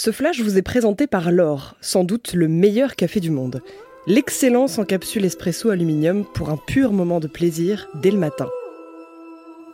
Ce 0.00 0.12
flash 0.12 0.40
vous 0.40 0.56
est 0.56 0.62
présenté 0.62 1.08
par 1.08 1.32
L'Or, 1.32 1.74
sans 1.80 2.04
doute 2.04 2.32
le 2.32 2.46
meilleur 2.46 2.94
café 2.94 3.18
du 3.18 3.32
monde. 3.32 3.62
L'excellence 4.06 4.78
en 4.78 4.84
capsule 4.84 5.24
espresso 5.24 5.70
aluminium 5.70 6.24
pour 6.34 6.50
un 6.50 6.56
pur 6.56 6.92
moment 6.92 7.18
de 7.18 7.26
plaisir 7.26 7.88
dès 8.00 8.12
le 8.12 8.16
matin. 8.16 8.48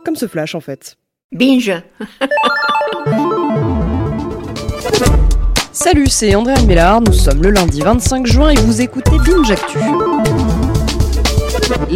Comme 0.02 0.16
ce 0.16 0.26
flash 0.26 0.54
en 0.54 0.60
fait. 0.60 0.96
Binge. 1.30 1.74
Salut, 5.72 6.06
c'est 6.06 6.34
André 6.34 6.54
Mélard, 6.66 7.02
nous 7.02 7.12
sommes 7.12 7.42
le 7.42 7.50
lundi 7.50 7.82
25 7.82 8.26
juin 8.26 8.48
et 8.48 8.56
vous 8.56 8.80
écoutez 8.80 9.18
Binge 9.26 9.50
Actu. 9.50 9.78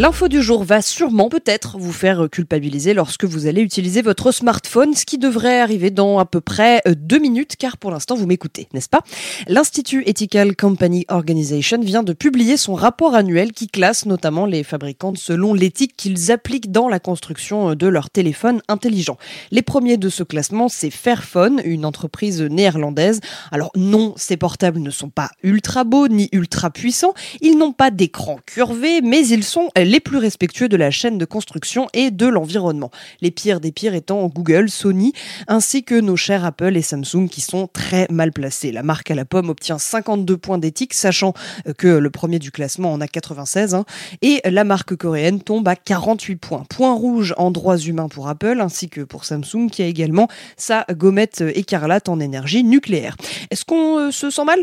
L'info 0.00 0.28
du 0.28 0.42
jour 0.42 0.62
va 0.62 0.80
sûrement 0.80 1.28
peut-être 1.28 1.76
vous 1.76 1.90
faire 1.90 2.28
culpabiliser 2.30 2.94
lorsque 2.94 3.24
vous 3.24 3.48
allez 3.48 3.62
utiliser 3.62 4.00
votre 4.00 4.30
smartphone, 4.30 4.94
ce 4.94 5.04
qui 5.04 5.18
devrait 5.18 5.58
arriver 5.58 5.90
dans 5.90 6.20
à 6.20 6.24
peu 6.24 6.40
près 6.40 6.80
euh, 6.86 6.94
deux 6.96 7.18
minutes, 7.18 7.56
car 7.56 7.76
pour 7.78 7.90
l'instant 7.90 8.14
vous 8.14 8.28
m'écoutez, 8.28 8.68
n'est-ce 8.72 8.88
pas? 8.88 9.00
L'Institut 9.48 10.04
Ethical 10.06 10.54
Company 10.54 11.04
Organization 11.08 11.80
vient 11.80 12.04
de 12.04 12.12
publier 12.12 12.56
son 12.56 12.74
rapport 12.76 13.16
annuel 13.16 13.50
qui 13.50 13.66
classe 13.66 14.06
notamment 14.06 14.46
les 14.46 14.62
fabricants 14.62 15.14
selon 15.16 15.52
l'éthique 15.52 15.96
qu'ils 15.96 16.30
appliquent 16.30 16.70
dans 16.70 16.88
la 16.88 17.00
construction 17.00 17.74
de 17.74 17.86
leurs 17.88 18.10
téléphones 18.10 18.62
intelligents. 18.68 19.18
Les 19.50 19.62
premiers 19.62 19.96
de 19.96 20.10
ce 20.10 20.22
classement, 20.22 20.68
c'est 20.68 20.90
Fairphone, 20.90 21.60
une 21.64 21.84
entreprise 21.84 22.40
néerlandaise. 22.40 23.18
Alors 23.50 23.72
non, 23.74 24.14
ces 24.16 24.36
portables 24.36 24.78
ne 24.78 24.90
sont 24.90 25.10
pas 25.10 25.32
ultra 25.42 25.82
beaux 25.82 26.06
ni 26.06 26.28
ultra 26.30 26.70
puissants, 26.70 27.14
ils 27.40 27.58
n'ont 27.58 27.72
pas 27.72 27.90
d'écran 27.90 28.38
curvé, 28.46 29.00
mais 29.00 29.26
ils 29.26 29.42
sont 29.42 29.70
les 29.88 30.00
plus 30.00 30.18
respectueux 30.18 30.68
de 30.68 30.76
la 30.76 30.90
chaîne 30.90 31.18
de 31.18 31.24
construction 31.24 31.88
et 31.94 32.10
de 32.10 32.26
l'environnement. 32.26 32.90
Les 33.22 33.30
pires 33.30 33.58
des 33.58 33.72
pires 33.72 33.94
étant 33.94 34.26
Google, 34.26 34.68
Sony, 34.68 35.12
ainsi 35.46 35.82
que 35.82 35.98
nos 35.98 36.16
chers 36.16 36.44
Apple 36.44 36.76
et 36.76 36.82
Samsung 36.82 37.28
qui 37.30 37.40
sont 37.40 37.68
très 37.72 38.06
mal 38.10 38.32
placés. 38.32 38.70
La 38.70 38.82
marque 38.82 39.10
à 39.10 39.14
la 39.14 39.24
pomme 39.24 39.48
obtient 39.48 39.78
52 39.78 40.36
points 40.36 40.58
d'éthique, 40.58 40.92
sachant 40.92 41.32
que 41.78 41.88
le 41.88 42.10
premier 42.10 42.38
du 42.38 42.50
classement 42.50 42.92
en 42.92 43.00
a 43.00 43.08
96, 43.08 43.74
hein, 43.74 43.84
et 44.20 44.40
la 44.44 44.64
marque 44.64 44.94
coréenne 44.94 45.40
tombe 45.40 45.66
à 45.66 45.76
48 45.76 46.36
points. 46.36 46.64
Point 46.68 46.94
rouge 46.94 47.34
en 47.38 47.50
droits 47.50 47.78
humains 47.78 48.08
pour 48.08 48.28
Apple, 48.28 48.60
ainsi 48.60 48.90
que 48.90 49.00
pour 49.00 49.24
Samsung, 49.24 49.68
qui 49.72 49.82
a 49.82 49.86
également 49.86 50.28
sa 50.56 50.84
gommette 50.90 51.42
écarlate 51.54 52.08
en 52.08 52.20
énergie 52.20 52.62
nucléaire. 52.62 53.16
Est-ce 53.50 53.64
qu'on 53.64 53.98
euh, 53.98 54.10
se 54.10 54.28
sent 54.28 54.44
mal? 54.44 54.60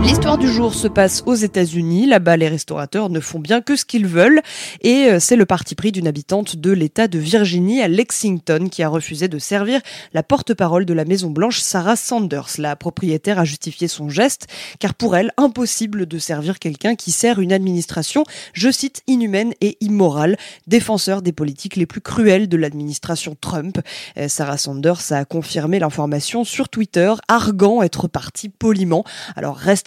L'histoire 0.00 0.38
du 0.38 0.48
jour 0.48 0.74
se 0.74 0.86
passe 0.86 1.24
aux 1.26 1.34
États-Unis. 1.34 2.06
Là-bas, 2.06 2.36
les 2.36 2.48
restaurateurs 2.48 3.10
ne 3.10 3.18
font 3.18 3.40
bien 3.40 3.60
que 3.60 3.74
ce 3.74 3.84
qu'ils 3.84 4.06
veulent. 4.06 4.40
Et 4.80 5.06
euh, 5.06 5.18
c'est 5.18 5.34
le 5.34 5.44
parti 5.44 5.74
pris 5.74 5.90
d'une 5.90 6.06
habitante 6.06 6.56
de 6.56 6.70
l'État 6.70 7.08
de 7.08 7.18
Virginie 7.18 7.82
à 7.82 7.88
Lexington 7.88 8.68
qui 8.70 8.82
a 8.82 8.88
refusé 8.88 9.26
de 9.26 9.38
servir 9.38 9.80
la 10.14 10.22
porte-parole 10.22 10.86
de 10.86 10.94
la 10.94 11.04
Maison-Blanche, 11.04 11.58
Sarah 11.58 11.96
Sanders. 11.96 12.48
La 12.58 12.76
propriétaire 12.76 13.40
a 13.40 13.44
justifié 13.44 13.88
son 13.88 14.08
geste, 14.08 14.46
car 14.78 14.94
pour 14.94 15.16
elle, 15.16 15.32
impossible 15.36 16.06
de 16.06 16.18
servir 16.18 16.60
quelqu'un 16.60 16.94
qui 16.94 17.10
sert 17.10 17.40
une 17.40 17.52
administration, 17.52 18.24
je 18.52 18.70
cite, 18.70 19.02
inhumaine 19.08 19.52
et 19.60 19.76
immorale, 19.80 20.36
défenseur 20.68 21.22
des 21.22 21.32
politiques 21.32 21.76
les 21.76 21.86
plus 21.86 22.00
cruelles 22.00 22.48
de 22.48 22.56
l'administration 22.56 23.36
Trump. 23.40 23.78
Euh, 24.16 24.28
Sarah 24.28 24.58
Sanders 24.58 25.12
a 25.12 25.24
confirmé 25.24 25.80
l'information 25.80 26.44
sur 26.44 26.68
Twitter, 26.68 27.12
arguant 27.26 27.82
être 27.82 28.06
parti 28.06 28.48
poliment. 28.48 29.04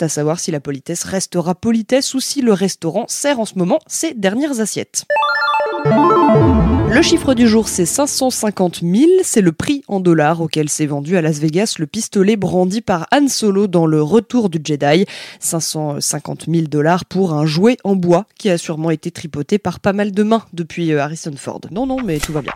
À 0.01 0.09
savoir 0.09 0.39
si 0.39 0.51
la 0.51 0.59
politesse 0.59 1.03
restera 1.03 1.55
politesse 1.55 2.13
ou 2.13 2.19
si 2.19 2.41
le 2.41 2.53
restaurant 2.53 3.05
sert 3.07 3.39
en 3.39 3.45
ce 3.45 3.57
moment 3.57 3.79
ses 3.87 4.13
dernières 4.13 4.59
assiettes. 4.59 5.05
Le 5.85 7.01
chiffre 7.01 7.33
du 7.33 7.47
jour, 7.47 7.67
c'est 7.67 7.85
550 7.85 8.81
000. 8.81 9.05
C'est 9.23 9.41
le 9.41 9.51
prix 9.51 9.83
en 9.87 9.99
dollars 9.99 10.41
auquel 10.41 10.69
s'est 10.69 10.85
vendu 10.85 11.17
à 11.17 11.21
Las 11.21 11.39
Vegas 11.39 11.75
le 11.79 11.87
pistolet 11.87 12.35
brandi 12.35 12.81
par 12.81 13.07
Han 13.11 13.27
Solo 13.27 13.67
dans 13.67 13.85
le 13.85 14.03
Retour 14.03 14.49
du 14.49 14.59
Jedi. 14.63 15.05
550 15.39 16.45
000 16.47 16.67
dollars 16.67 17.05
pour 17.05 17.33
un 17.33 17.45
jouet 17.45 17.77
en 17.83 17.95
bois 17.95 18.25
qui 18.37 18.49
a 18.49 18.57
sûrement 18.57 18.91
été 18.91 19.09
tripoté 19.09 19.57
par 19.57 19.79
pas 19.79 19.93
mal 19.93 20.11
de 20.11 20.23
mains 20.23 20.43
depuis 20.53 20.91
euh, 20.91 21.01
Harrison 21.01 21.33
Ford. 21.35 21.61
Non, 21.71 21.85
non, 21.85 21.97
mais 22.03 22.19
tout 22.19 22.33
va 22.33 22.41
bien. 22.41 22.53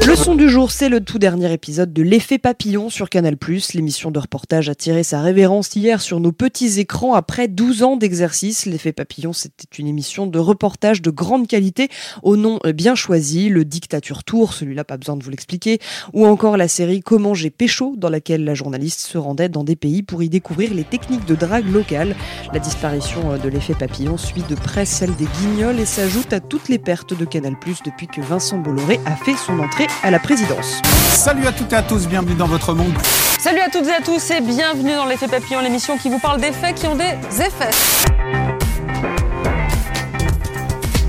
Le 0.00 0.16
son 0.16 0.34
du 0.34 0.48
jour, 0.48 0.70
c'est 0.70 0.88
le 0.88 1.00
tout 1.00 1.18
dernier 1.18 1.52
épisode 1.52 1.92
de 1.92 2.02
L'effet 2.02 2.38
papillon 2.38 2.88
sur 2.88 3.08
Canal+. 3.08 3.36
L'émission 3.74 4.10
de 4.10 4.18
reportage 4.18 4.68
a 4.68 4.74
tiré 4.74 5.04
sa 5.04 5.20
révérence 5.20 5.76
hier 5.76 6.00
sur 6.00 6.18
nos 6.18 6.32
petits 6.32 6.80
écrans 6.80 7.14
après 7.14 7.46
12 7.46 7.82
ans 7.82 7.96
d'exercice. 7.96 8.66
L'effet 8.66 8.92
papillon, 8.92 9.32
c'était 9.32 9.68
une 9.78 9.86
émission 9.86 10.26
de 10.26 10.38
reportage 10.38 11.02
de 11.02 11.10
grande 11.10 11.46
qualité 11.46 11.88
au 12.22 12.36
nom 12.36 12.58
bien 12.74 12.94
choisi, 12.94 13.48
le 13.48 13.64
Dictature 13.64 14.24
Tour, 14.24 14.54
celui-là 14.54 14.82
pas 14.82 14.96
besoin 14.96 15.16
de 15.16 15.22
vous 15.22 15.30
l'expliquer, 15.30 15.78
ou 16.12 16.26
encore 16.26 16.56
la 16.56 16.68
série 16.68 17.00
Comment 17.00 17.34
j'ai 17.34 17.50
pécho, 17.50 17.94
dans 17.96 18.10
laquelle 18.10 18.44
la 18.44 18.54
journaliste 18.54 19.00
se 19.00 19.18
rendait 19.18 19.50
dans 19.50 19.62
des 19.62 19.76
pays 19.76 20.02
pour 20.02 20.22
y 20.22 20.28
découvrir 20.28 20.74
les 20.74 20.84
techniques 20.84 21.26
de 21.26 21.34
drague 21.34 21.70
locales. 21.70 22.16
La 22.52 22.58
disparition 22.58 23.36
de 23.36 23.48
l'effet 23.48 23.74
papillon 23.74 24.16
suit 24.16 24.44
de 24.48 24.54
près 24.54 24.86
celle 24.86 25.14
des 25.16 25.28
guignols 25.40 25.78
et 25.78 25.86
s'ajoute 25.86 26.32
à 26.32 26.40
toutes 26.40 26.68
les 26.68 26.78
pertes 26.78 27.16
de 27.16 27.24
Canal+, 27.24 27.54
depuis 27.84 28.06
que 28.06 28.20
Vincent 28.20 28.58
Bolloré 28.58 28.98
a 29.06 29.16
fait 29.16 29.36
son 29.36 29.58
entrée 29.58 29.81
à 30.02 30.10
la 30.10 30.18
présidence. 30.18 30.80
Salut 31.12 31.46
à 31.46 31.52
toutes 31.52 31.72
et 31.72 31.76
à 31.76 31.82
tous, 31.82 32.06
bienvenue 32.06 32.34
dans 32.34 32.46
votre 32.46 32.74
monde. 32.74 32.94
Salut 33.38 33.60
à 33.60 33.68
toutes 33.68 33.86
et 33.86 33.92
à 33.92 34.00
tous 34.00 34.30
et 34.30 34.40
bienvenue 34.40 34.94
dans 34.94 35.06
l'effet 35.06 35.28
papillon, 35.28 35.60
l'émission 35.60 35.98
qui 35.98 36.08
vous 36.08 36.18
parle 36.18 36.40
des 36.40 36.52
faits 36.52 36.74
qui 36.76 36.86
ont 36.86 36.96
des 36.96 37.12
effets. 37.40 37.70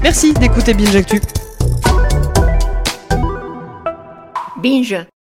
Merci 0.01 0.33
d'écouter 0.33 0.73
Binge 0.73 0.95
Actu. 0.95 1.21
Binge. 4.57 5.05